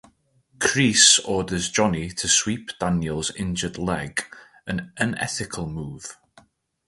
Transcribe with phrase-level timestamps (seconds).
[0.57, 4.23] Kreese orders Johnny to sweep Daniel's injured leg,
[4.65, 6.17] an unethical move.